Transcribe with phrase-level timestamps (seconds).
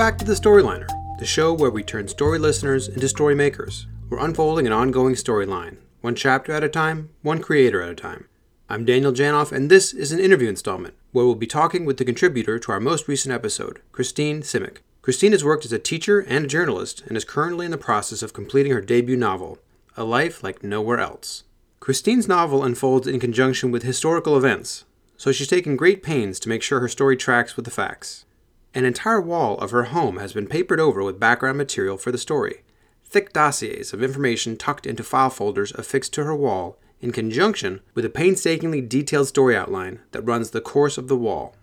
[0.00, 0.88] Back to The Storyliner,
[1.18, 3.86] the show where we turn story listeners into story makers.
[4.08, 8.26] We're unfolding an ongoing storyline, one chapter at a time, one creator at a time.
[8.70, 12.06] I'm Daniel Janoff, and this is an interview installment where we'll be talking with the
[12.06, 14.78] contributor to our most recent episode, Christine Simek.
[15.02, 18.22] Christine has worked as a teacher and a journalist and is currently in the process
[18.22, 19.58] of completing her debut novel,
[19.98, 21.44] A Life Like Nowhere Else.
[21.78, 24.86] Christine's novel unfolds in conjunction with historical events,
[25.18, 28.24] so she's taken great pains to make sure her story tracks with the facts.
[28.72, 32.18] An entire wall of her home has been papered over with background material for the
[32.18, 32.62] story.
[33.04, 38.04] Thick dossiers of information tucked into file folders affixed to her wall, in conjunction with
[38.04, 41.56] a painstakingly detailed story outline that runs the course of the wall.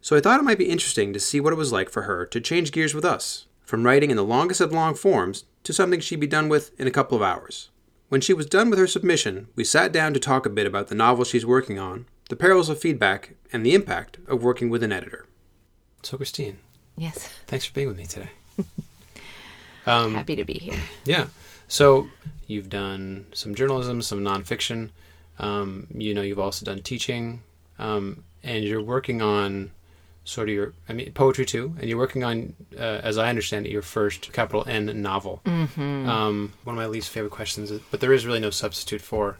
[0.00, 2.24] So I thought it might be interesting to see what it was like for her
[2.26, 6.00] to change gears with us, from writing in the longest of long forms to something
[6.00, 7.70] she'd be done with in a couple of hours.
[8.08, 10.88] When she was done with her submission, we sat down to talk a bit about
[10.88, 14.82] the novel she's working on, the perils of feedback, and the impact of working with
[14.82, 15.26] an editor.
[16.04, 16.58] So, Christine,
[16.96, 17.28] Yes.
[17.46, 18.28] thanks for being with me today.
[19.86, 20.78] Um, Happy to be here.
[21.04, 21.26] yeah.
[21.68, 22.08] So
[22.46, 24.88] you've done some journalism, some nonfiction.
[25.38, 27.42] Um, you know, you've also done teaching,
[27.78, 29.72] um, and you're working on
[30.24, 31.74] sort of your, I mean, poetry too.
[31.78, 35.42] And you're working on, uh, as I understand it, your first capital N novel.
[35.44, 36.08] Mm-hmm.
[36.08, 39.36] Um, one of my least favorite questions, is, but there is really no substitute for.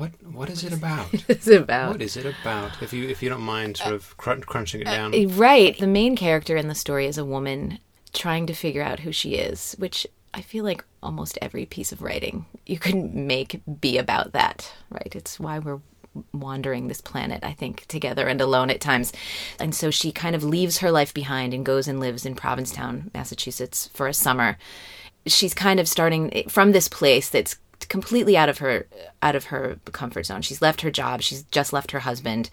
[0.00, 1.12] What what is it about?
[1.28, 2.82] It's about what is it about?
[2.82, 5.14] If you if you don't mind, sort uh, of crun- crunching it uh, down.
[5.14, 5.78] Uh, right.
[5.78, 7.78] The main character in the story is a woman
[8.14, 12.00] trying to figure out who she is, which I feel like almost every piece of
[12.00, 15.14] writing you can make be about that, right?
[15.14, 15.82] It's why we're
[16.32, 19.12] wandering this planet, I think, together and alone at times.
[19.58, 23.10] And so she kind of leaves her life behind and goes and lives in Provincetown,
[23.12, 24.56] Massachusetts for a summer.
[25.26, 27.58] She's kind of starting eh, from this place that's
[27.90, 28.86] completely out of her
[29.20, 30.40] out of her comfort zone.
[30.40, 32.48] She's left her job, she's just left her husband.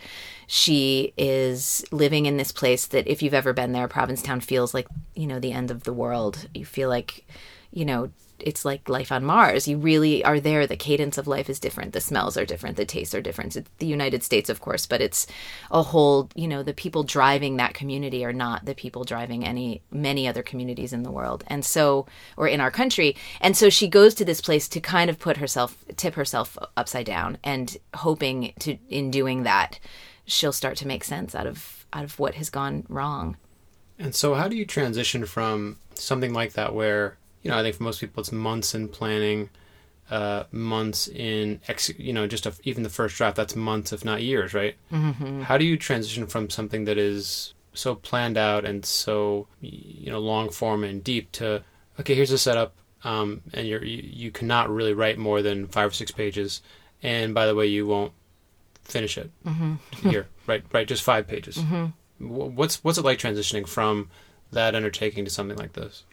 [0.47, 4.88] She is living in this place that if you've ever been there, Provincetown feels like,
[5.13, 6.47] you know, the end of the world.
[6.53, 7.28] You feel like,
[7.72, 8.09] you know,
[8.40, 9.68] it's like life on Mars.
[9.68, 10.68] You really are there.
[10.68, 11.94] The cadence of life is different.
[11.94, 12.78] The smells are different.
[12.78, 13.56] The tastes are different.
[13.56, 15.28] It's the United States, of course, but it's
[15.72, 19.81] a whole, you know, the people driving that community are not the people driving any,
[19.91, 21.44] many other communities in the world.
[21.47, 22.06] And so,
[22.38, 23.16] or in our country.
[23.41, 27.06] And so she goes to this place to kind of put herself, tip herself upside
[27.06, 29.80] down and hoping to, in doing that,
[30.27, 33.38] she'll start to make sense out of, out of what has gone wrong.
[33.97, 37.17] And so, how do you transition from something like that, where
[37.47, 39.49] you know, I think for most people it's months in planning,
[40.09, 43.38] uh, months in ex, you know, just a, even the first draft.
[43.38, 44.75] That's months, if not years, right?
[44.91, 45.43] Mm-hmm.
[45.43, 50.19] How do you transition from something that is so planned out and so you know
[50.19, 51.63] long form and deep to
[51.99, 55.91] okay, here's a setup, um, and you're you, you cannot really write more than five
[55.91, 56.61] or six pages,
[57.01, 58.13] and by the way, you won't
[58.88, 59.75] finish it mm-hmm.
[60.09, 60.64] here, right?
[60.74, 61.62] Right, just five pages.
[62.20, 64.09] What's what's it like transitioning from
[64.52, 66.03] that undertaking to something like this?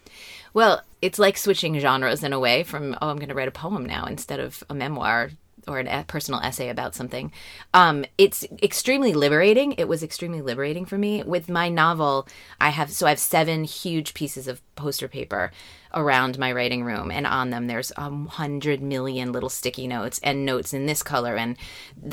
[0.52, 3.52] Well, it's like switching genres in a way from, oh, I'm going to write a
[3.52, 5.30] poem now instead of a memoir
[5.66, 7.32] or a personal essay about something.
[7.72, 9.72] Um, it's extremely liberating.
[9.72, 11.22] It was extremely liberating for me.
[11.22, 12.28] With my novel,
[12.60, 15.52] I have, so I have seven huge pieces of poster paper
[15.94, 20.44] around my writing room and on them there's a hundred million little sticky notes and
[20.44, 21.56] notes in this color and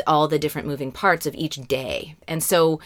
[0.05, 2.79] all the different moving parts of each day and so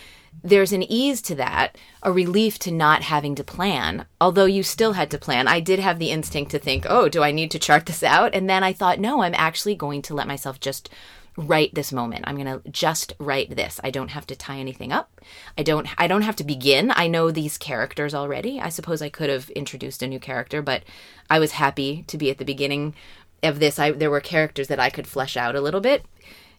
[0.43, 4.93] there's an ease to that a relief to not having to plan although you still
[4.93, 7.59] had to plan i did have the instinct to think oh do i need to
[7.59, 10.89] chart this out and then i thought no i'm actually going to let myself just
[11.37, 12.23] write this moment.
[12.27, 13.79] I'm going to just write this.
[13.83, 15.21] I don't have to tie anything up.
[15.57, 16.91] I don't I don't have to begin.
[16.95, 18.59] I know these characters already.
[18.59, 20.83] I suppose I could have introduced a new character, but
[21.29, 22.95] I was happy to be at the beginning
[23.43, 23.79] of this.
[23.79, 26.05] I there were characters that I could flesh out a little bit.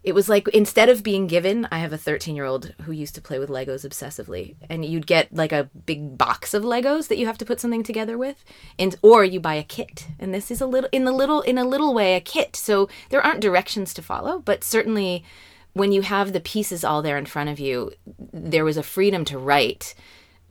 [0.06, 3.16] It was like instead of being given, I have a 13 year old who used
[3.16, 7.18] to play with Legos obsessively, and you'd get like a big box of Legos that
[7.18, 8.44] you have to put something together with,
[8.78, 10.06] and or you buy a kit.
[10.20, 12.54] And this is a little in the little in a little way a kit.
[12.54, 15.24] So there aren't directions to follow, but certainly
[15.72, 17.90] when you have the pieces all there in front of you,
[18.32, 19.96] there was a freedom to write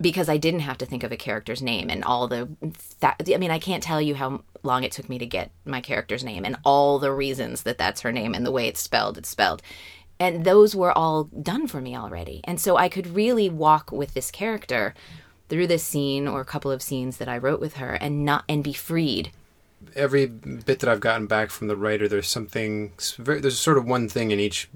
[0.02, 2.50] because I didn't have to think of a character's name and all the
[3.00, 5.82] that I mean I can't tell you how long it took me to get my
[5.82, 9.18] character's name and all the reasons that that's her name and the way it's spelled
[9.18, 9.62] it's spelled
[10.20, 14.14] and those were all done for me already and so I could really walk with
[14.14, 14.94] this character
[15.48, 18.44] through this scene or a couple of scenes that I wrote with her and not
[18.50, 19.32] and be freed
[19.96, 22.94] every bit that I've gotten back from the writer, there's something.
[23.18, 24.70] There's sort of one thing in each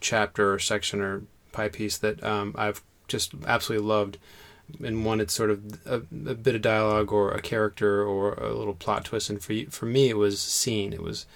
[0.00, 4.18] chapter or section or pie piece that um, I've just absolutely loved.
[4.82, 8.54] And one, it's sort of a, a, bit of dialogue or a character or a
[8.54, 9.30] little plot twist.
[9.30, 10.92] And for for me, it was scene.
[10.92, 11.26] It was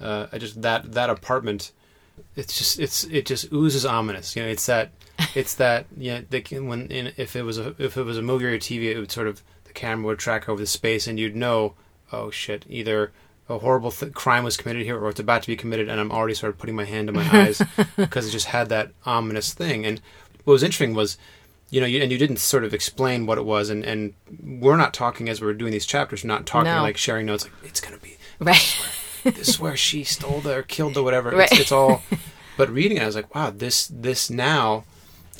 [0.00, 1.72] uh, I just that that apartment.
[2.36, 4.36] It's just it's it just oozes ominous.
[4.36, 4.90] You know, it's that
[5.34, 6.20] it's that yeah.
[6.30, 8.58] You know, when in, if it was a if it was a movie or a
[8.58, 11.74] TV, it would sort of the camera would track over the space, and you'd know,
[12.12, 13.12] oh shit, either
[13.48, 16.10] a horrible th- crime was committed here or it's about to be committed, and I'm
[16.10, 17.62] already sort of putting my hand to my eyes
[17.96, 19.84] because it just had that ominous thing.
[19.84, 20.00] And
[20.44, 21.18] what was interesting was,
[21.74, 24.76] you know, you, and you didn't sort of explain what it was, and, and we're
[24.76, 26.82] not talking as we're doing these chapters, not talking No.
[26.82, 28.78] like sharing notes, like it's gonna be Right.
[29.24, 31.30] this is where she stole the or killed the whatever.
[31.30, 31.50] Right.
[31.50, 32.02] It's, it's all.
[32.56, 34.84] But reading it, I was like, wow, this this now,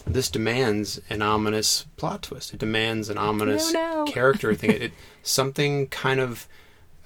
[0.04, 2.52] this demands an ominous plot twist.
[2.52, 4.04] It demands an ominous no.
[4.08, 4.70] character thing.
[4.70, 4.92] It, it
[5.22, 6.48] something kind of,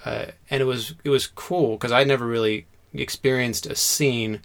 [0.07, 2.65] uh, and it was it was cool because I never really
[2.95, 4.41] experienced a scene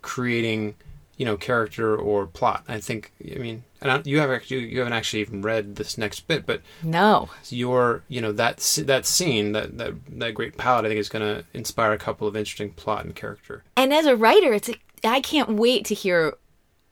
[0.00, 0.76] creating,
[1.16, 2.64] you know, character or plot.
[2.68, 5.98] I think, I mean, and I, you have actually you haven't actually even read this
[5.98, 7.28] next bit, but No.
[7.48, 11.22] your you know that that scene that that that great palette I think is going
[11.36, 13.62] to inspire a couple of interesting plot and character.
[13.76, 14.70] And as a writer, it's
[15.04, 16.34] I can't wait to hear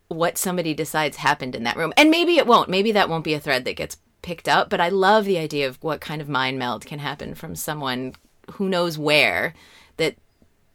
[0.08, 1.92] what somebody decides happened in that room.
[1.96, 2.68] And maybe it won't.
[2.68, 5.68] Maybe that won't be a thread that gets picked up, but I love the idea
[5.68, 8.14] of what kind of mind meld can happen from someone
[8.54, 9.54] who knows where
[9.96, 10.16] that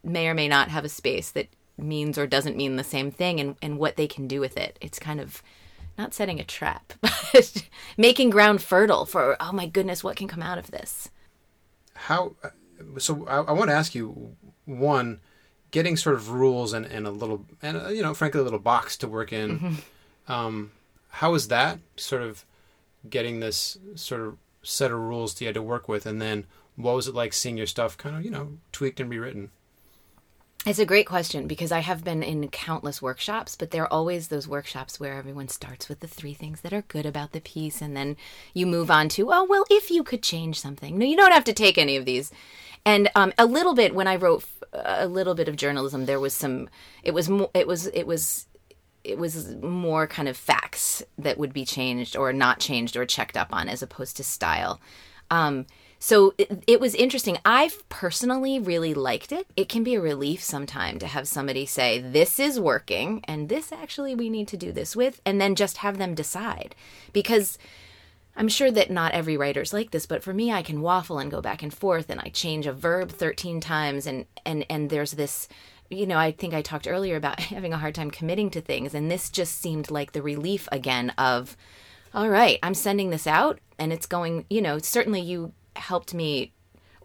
[0.02, 3.40] may or may not have a space that means or doesn't mean the same thing
[3.40, 4.78] and, and what they can do with it.
[4.80, 5.42] It's kind of
[5.98, 10.42] not setting a trap, but making ground fertile for, oh my goodness, what can come
[10.42, 11.10] out of this?
[11.94, 12.34] How
[12.98, 13.26] so?
[13.26, 14.36] I, I want to ask you
[14.66, 15.20] one,
[15.70, 18.58] getting sort of rules and, and a little and uh, you know frankly a little
[18.58, 19.78] box to work in.
[20.28, 20.72] Um,
[21.08, 22.44] how is that sort of
[23.08, 26.46] getting this sort of set of rules that you had to work with, and then
[26.74, 29.50] what was it like seeing your stuff kind of you know tweaked and rewritten?
[30.66, 34.26] It's a great question because I have been in countless workshops, but there are always
[34.26, 37.80] those workshops where everyone starts with the three things that are good about the piece,
[37.80, 38.16] and then
[38.52, 40.98] you move on to, oh, well, if you could change something.
[40.98, 42.32] No, you don't have to take any of these.
[42.84, 46.34] And um, a little bit when I wrote a little bit of journalism, there was
[46.34, 46.68] some.
[47.04, 47.50] It was more.
[47.54, 47.86] It was.
[47.86, 48.48] It was.
[49.04, 53.36] It was more kind of facts that would be changed or not changed or checked
[53.36, 54.80] up on, as opposed to style.
[55.30, 55.66] Um,
[55.98, 57.38] so it, it was interesting.
[57.44, 59.46] I personally really liked it.
[59.56, 63.72] It can be a relief sometime to have somebody say, This is working, and this
[63.72, 66.74] actually we need to do this with, and then just have them decide.
[67.12, 67.58] Because
[68.36, 71.30] I'm sure that not every writer's like this, but for me, I can waffle and
[71.30, 75.12] go back and forth, and I change a verb 13 times, and, and, and there's
[75.12, 75.48] this.
[75.88, 78.92] You know, I think I talked earlier about having a hard time committing to things,
[78.92, 81.56] and this just seemed like the relief again of,
[82.12, 86.52] all right, I'm sending this out and it's going, you know, certainly you helped me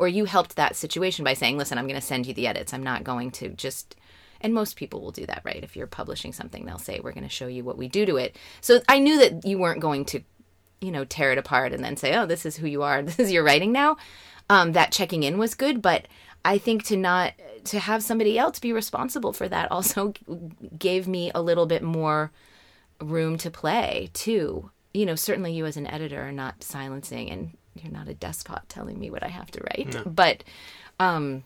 [0.01, 2.73] or you helped that situation by saying, listen, I'm going to send you the edits.
[2.73, 3.95] I'm not going to just,
[4.41, 5.63] and most people will do that, right?
[5.63, 8.17] If you're publishing something, they'll say, we're going to show you what we do to
[8.17, 8.35] it.
[8.61, 10.21] So I knew that you weren't going to,
[10.81, 13.03] you know, tear it apart and then say, oh, this is who you are.
[13.03, 13.97] This is your writing now.
[14.49, 16.07] Um, that checking in was good, but
[16.43, 17.33] I think to not,
[17.65, 20.15] to have somebody else be responsible for that also
[20.79, 22.31] gave me a little bit more
[22.99, 24.71] room to play too.
[24.95, 28.67] You know, certainly you as an editor are not silencing and you're not a despot
[28.67, 29.95] telling me what I have to write.
[30.05, 30.43] But
[30.99, 31.43] um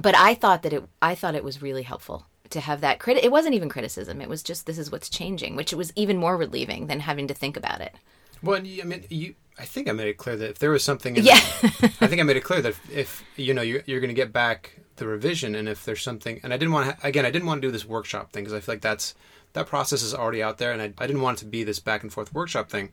[0.00, 3.24] but I thought that it I thought it was really helpful to have that credit.
[3.24, 4.20] It wasn't even criticism.
[4.20, 7.34] It was just this is what's changing, which was even more relieving than having to
[7.34, 7.94] think about it.
[8.42, 9.34] Well, I mean, you.
[9.56, 11.36] I think I made it clear that if there was something, in Yeah.
[11.36, 14.14] I think I made it clear that if, if you know you're, you're going to
[14.14, 17.30] get back the revision, and if there's something, and I didn't want to again, I
[17.30, 19.14] didn't want to do this workshop thing because I feel like that's
[19.52, 21.78] that process is already out there, and I, I didn't want it to be this
[21.78, 22.90] back and forth workshop thing.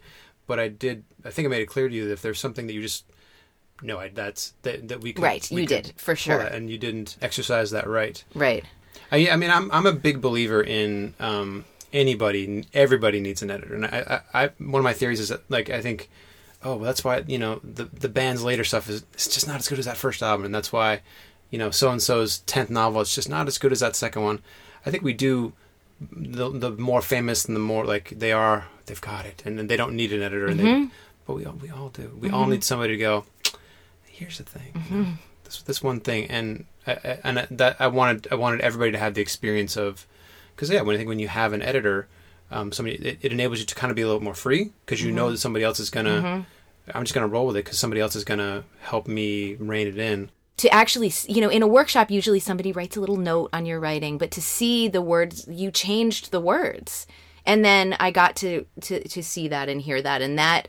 [0.52, 1.06] But I did.
[1.24, 3.06] I think I made it clear to you that if there's something that you just
[3.82, 6.42] no, I, that's that, that we could, Right, we you could did, for sure.
[6.42, 8.22] and you didn't exercise that right.
[8.36, 8.66] Right.
[9.14, 13.76] I, I mean, I'm I'm a big believer in um, anybody, everybody needs an editor,
[13.76, 16.10] and I, I, I one of my theories is that like I think,
[16.66, 19.56] oh, well, that's why you know the the band's later stuff is it's just not
[19.56, 21.00] as good as that first album, and that's why,
[21.50, 24.22] you know, so and so's tenth novel is just not as good as that second
[24.24, 24.42] one.
[24.86, 25.54] I think we do
[26.12, 29.68] the the more famous and the more like they are, they've got it, and, then
[29.68, 30.86] they don't need an editor, and they, mm-hmm.
[31.26, 32.18] but we all we all do.
[32.20, 32.52] We all mm-hmm.
[32.52, 33.26] need somebody to go.
[34.06, 34.72] Here's the thing.
[34.74, 35.12] know, mm-hmm.
[35.44, 38.98] this this one thing, and I- I- and that I wanted I wanted everybody to
[38.98, 40.08] have the experience of,
[40.56, 42.08] because yeah, when I think when you have an editor,
[42.50, 45.04] um, somebody it, it enables you to kind of be a little more free because
[45.04, 46.46] you know that somebody else is gonna.
[46.94, 50.00] I'm just gonna roll with it because somebody else is gonna help me rein it
[50.00, 50.32] in.
[50.62, 53.80] To actually you know in a workshop usually somebody writes a little note on your
[53.80, 57.08] writing but to see the words you changed the words.
[57.48, 60.68] And then i got to to to see that and hear that and that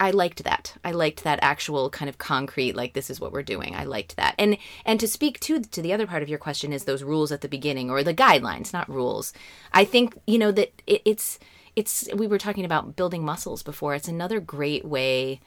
[0.00, 0.74] i liked that.
[0.82, 3.74] I liked that actual kind of concrete like this is what we're doing.
[3.74, 4.34] I liked that.
[4.38, 4.56] And
[4.86, 7.42] and to speak to to the other part of your question is those rules at
[7.42, 9.34] the beginning or the guidelines not rules.
[9.74, 11.38] I think you know that it, it's
[11.76, 13.94] it's we were talking about building muscles before.
[13.94, 15.40] It's another great way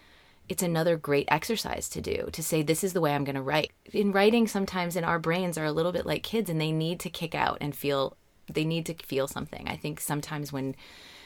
[0.52, 3.42] it's another great exercise to do to say this is the way i'm going to
[3.42, 6.72] write in writing sometimes in our brains are a little bit like kids and they
[6.72, 8.16] need to kick out and feel
[8.52, 10.76] they need to feel something i think sometimes when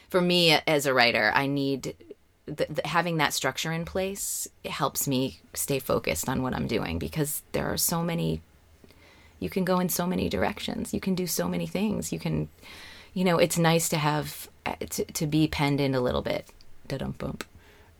[0.09, 1.95] for me as a writer i need
[2.45, 6.99] th- th- having that structure in place helps me stay focused on what I'm doing
[6.99, 8.41] because there are so many.
[9.39, 10.93] You can go in so many directions.
[10.93, 12.11] You can do so many things.
[12.11, 12.49] You can,
[13.13, 16.47] you know, it's nice to have uh, to, to be penned in a little bit.
[16.87, 17.39] Da-dum-bum.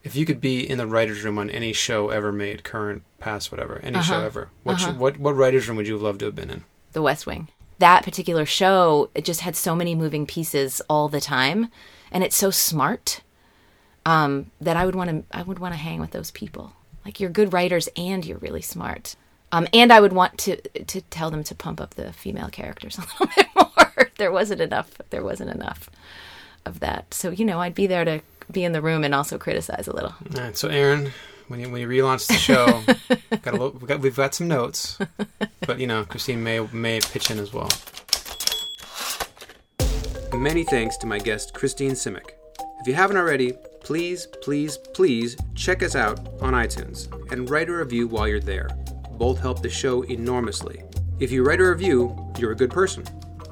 [0.06, 3.52] If you could be in the writers' room on any show ever made, current, past,
[3.52, 4.26] whatever, any show Uh-huh.
[4.26, 6.64] ever, what sh- what what writers' room would you have loved to have been in?
[6.94, 7.50] The West Wing.
[7.80, 11.70] That particular show, it just had so many moving pieces all the time,
[12.12, 13.22] and it's so smart
[14.06, 15.38] um, that I would want to.
[15.38, 16.74] I would want to hang with those people.
[17.04, 19.16] Like you're good writers and you're really smart.
[19.52, 22.98] Um, and I would want to to tell them to pump up the female characters
[23.00, 24.10] a little bit more.
[24.18, 24.92] there wasn't enough.
[25.10, 25.90] There wasn't enough
[26.66, 27.14] of that.
[27.14, 28.22] So you know, I'd be there to
[28.52, 30.14] be in the room and also criticize a little.
[30.36, 31.12] All right, so Aaron,
[31.48, 32.82] when you when you relaunch the show,
[33.42, 34.98] got a little, we got, we've got some notes,
[35.66, 37.70] but you know, Christine may may pitch in as well.
[40.34, 42.32] Many thanks to my guest Christine Simek.
[42.82, 47.74] If you haven't already, please, please, please check us out on iTunes and write a
[47.74, 48.68] review while you're there.
[49.12, 50.84] Both help the show enormously.
[51.20, 53.06] If you write a review, you're a good person.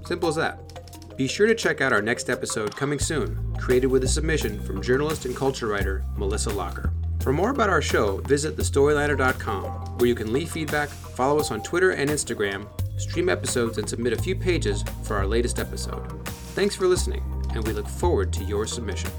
[0.06, 1.16] Simple as that.
[1.16, 4.82] Be sure to check out our next episode coming soon, created with a submission from
[4.82, 6.91] journalist and culture writer Melissa Locker.
[7.22, 11.63] For more about our show, visit thestoryliner.com, where you can leave feedback, follow us on
[11.63, 12.67] Twitter and Instagram,
[13.00, 16.27] stream episodes, and submit a few pages for our latest episode.
[16.55, 19.12] Thanks for listening, and we look forward to your submission.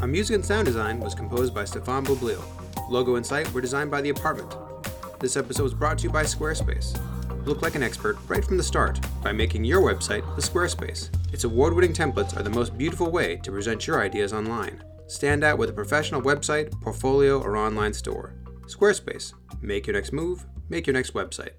[0.00, 2.42] Our music and sound design was composed by Stefan Boublil.
[2.88, 4.56] Logo and site were designed by The Apartment.
[5.20, 6.98] This episode was brought to you by Squarespace.
[7.44, 11.10] Look like an expert right from the start by making your website a Squarespace.
[11.34, 14.84] Its award winning templates are the most beautiful way to present your ideas online.
[15.08, 18.36] Stand out with a professional website, portfolio, or online store.
[18.66, 19.34] Squarespace.
[19.60, 21.54] Make your next move, make your next website.